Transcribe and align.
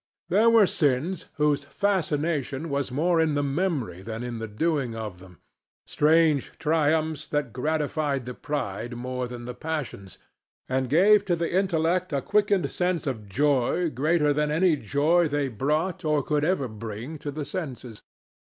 There 0.29 0.49
were 0.49 0.65
sins 0.65 1.27
whose 1.35 1.63
fascination 1.63 2.71
was 2.71 2.91
more 2.91 3.21
in 3.21 3.35
the 3.35 3.43
memory 3.43 4.01
than 4.01 4.23
in 4.23 4.39
the 4.39 4.47
doing 4.47 4.95
of 4.95 5.19
them, 5.19 5.37
strange 5.85 6.51
triumphs 6.57 7.27
that 7.27 7.53
gratified 7.53 8.25
the 8.25 8.33
pride 8.33 8.95
more 8.95 9.27
than 9.27 9.45
the 9.45 9.53
passions, 9.53 10.17
and 10.67 10.89
gave 10.89 11.23
to 11.25 11.35
the 11.35 11.55
intellect 11.55 12.11
a 12.13 12.19
quickened 12.23 12.71
sense 12.71 13.05
of 13.05 13.29
joy, 13.29 13.91
greater 13.91 14.33
than 14.33 14.49
any 14.49 14.75
joy 14.75 15.27
they 15.27 15.49
brought, 15.49 16.03
or 16.03 16.23
could 16.23 16.43
ever 16.43 16.67
bring, 16.67 17.19
to 17.19 17.29
the 17.29 17.45
senses. 17.45 18.01